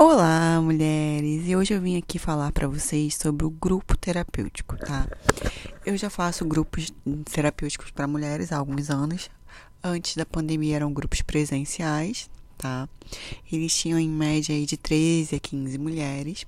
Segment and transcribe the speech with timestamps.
[0.00, 1.48] Olá, mulheres!
[1.48, 5.08] E hoje eu vim aqui falar para vocês sobre o grupo terapêutico, tá?
[5.84, 6.92] Eu já faço grupos
[7.24, 9.28] terapêuticos para mulheres há alguns anos.
[9.82, 12.88] Antes da pandemia eram grupos presenciais, tá?
[13.50, 16.46] Eles tinham em média aí de 13 a 15 mulheres.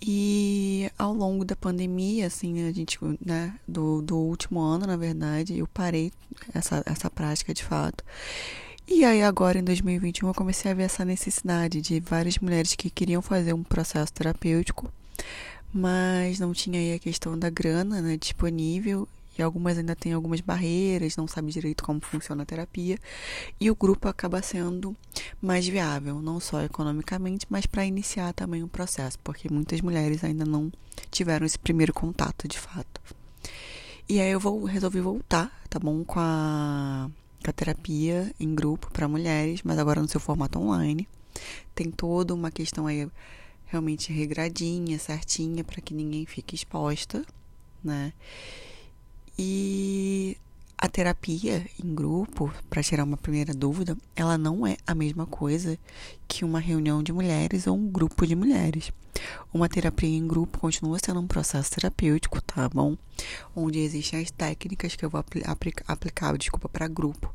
[0.00, 5.58] E ao longo da pandemia, assim, a gente, né, do, do último ano, na verdade,
[5.58, 6.12] eu parei
[6.54, 8.04] essa, essa prática de fato.
[8.88, 12.88] E aí agora em 2021 eu comecei a ver essa necessidade de várias mulheres que
[12.88, 14.90] queriam fazer um processo terapêutico,
[15.74, 19.08] mas não tinha aí a questão da grana, né, disponível
[19.38, 22.96] e algumas ainda têm algumas barreiras, não sabem direito como funciona a terapia,
[23.60, 24.96] e o grupo acaba sendo
[25.42, 30.44] mais viável, não só economicamente, mas para iniciar também o processo, porque muitas mulheres ainda
[30.44, 30.72] não
[31.10, 33.00] tiveram esse primeiro contato de fato.
[34.08, 37.10] E aí eu vou resolvi voltar, tá bom, com a
[37.44, 41.08] a terapia em grupo para mulheres, mas agora no seu formato online.
[41.74, 43.08] Tem toda uma questão aí
[43.66, 47.24] realmente regradinha, certinha, para que ninguém fique exposta,
[47.82, 48.12] né?
[49.38, 50.36] E
[50.96, 55.78] terapia em grupo, para tirar uma primeira dúvida, ela não é a mesma coisa
[56.26, 58.90] que uma reunião de mulheres ou um grupo de mulheres.
[59.52, 62.96] Uma terapia em grupo continua sendo um processo terapêutico, tá bom?
[63.54, 67.30] Onde existem as técnicas que eu vou aplicar, aplicar desculpa, para grupo.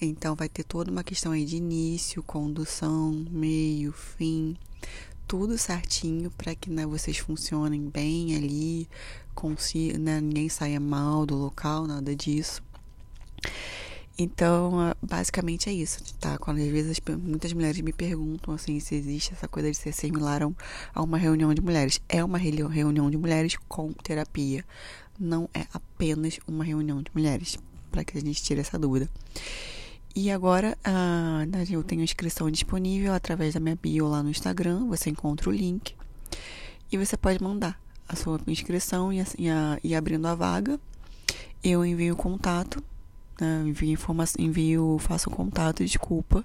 [0.00, 4.56] Então, vai ter toda uma questão aí de início, condução, meio, fim,
[5.26, 8.88] tudo certinho para que né, vocês funcionem bem ali,
[9.34, 12.69] consiga, né, ninguém saia mal do local, nada disso.
[14.22, 16.36] Então, basicamente é isso, tá?
[16.36, 20.42] Quando às vezes muitas mulheres me perguntam assim se existe essa coisa de ser similar
[20.94, 22.02] a uma reunião de mulheres.
[22.06, 24.62] É uma reunião de mulheres com terapia.
[25.18, 27.56] Não é apenas uma reunião de mulheres,
[27.90, 29.08] para que a gente tire essa dúvida.
[30.14, 34.86] E agora ah, eu tenho inscrição disponível através da minha bio lá no Instagram.
[34.88, 35.94] Você encontra o link
[36.92, 40.78] e você pode mandar a sua inscrição e, e, a, e abrindo a vaga,
[41.64, 42.82] eu envio o contato
[43.40, 43.62] né?
[43.66, 46.44] Envio informação, envio, faço contato, desculpa.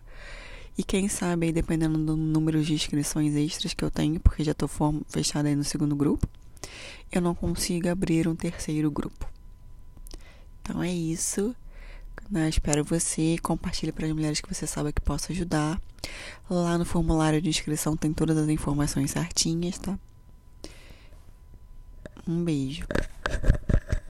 [0.77, 4.51] E quem sabe aí, dependendo do número de inscrições extras que eu tenho, porque já
[4.51, 4.69] estou
[5.07, 6.27] fechada aí no segundo grupo,
[7.11, 9.29] eu não consigo abrir um terceiro grupo.
[10.61, 11.55] Então é isso.
[12.29, 12.49] Né?
[12.49, 13.37] Espero você.
[13.41, 15.79] Compartilhe para as mulheres que você sabe que possa ajudar.
[16.49, 19.97] Lá no formulário de inscrição tem todas as informações certinhas, tá?
[22.27, 22.85] Um beijo.